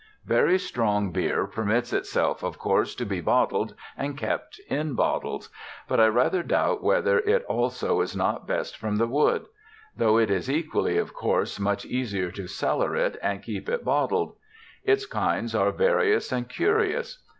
Very 0.25 0.57
strong 0.57 1.11
beer 1.11 1.45
permits 1.45 1.93
itself, 1.93 2.41
of 2.41 2.57
course, 2.57 2.95
to 2.95 3.05
be 3.05 3.21
bottled 3.21 3.75
and 3.95 4.17
kept 4.17 4.59
in 4.67 4.95
bottles: 4.95 5.49
but 5.87 5.99
I 5.99 6.07
rather 6.07 6.41
doubt 6.41 6.81
whether 6.81 7.19
it 7.19 7.43
also 7.45 8.01
is 8.01 8.15
not 8.15 8.47
best 8.47 8.75
from 8.75 8.95
the 8.95 9.05
wood; 9.05 9.45
though 9.95 10.17
it 10.17 10.31
is 10.31 10.49
equally 10.49 10.97
of 10.97 11.13
course, 11.13 11.59
much 11.59 11.85
easier 11.85 12.31
to 12.31 12.47
cellar 12.47 12.95
it 12.95 13.19
and 13.21 13.43
keep 13.43 13.69
it 13.69 13.85
bottled. 13.85 14.33
Its 14.83 15.05
kinds 15.05 15.53
are 15.53 15.71
various 15.71 16.31
and 16.31 16.49
curious. 16.49 17.21